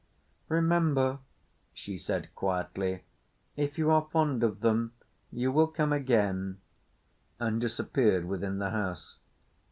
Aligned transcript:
"Remember," 0.49 1.19
she 1.75 1.95
said 1.99 2.33
quietly, 2.33 3.03
"if 3.55 3.77
you 3.77 3.91
are 3.91 4.07
fond 4.11 4.41
of 4.41 4.61
them 4.61 4.93
you 5.31 5.51
will 5.51 5.67
come 5.67 5.93
again," 5.93 6.57
and 7.39 7.61
disappeared 7.61 8.25
within 8.25 8.57
the 8.57 8.71
house. 8.71 9.17